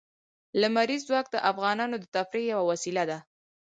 لمریز 0.61 1.01
ځواک 1.07 1.27
د 1.31 1.35
افغانانو 1.51 1.95
د 1.99 2.05
تفریح 2.15 2.45
یوه 2.53 2.63
وسیله 2.71 3.03
ده. 3.09 3.17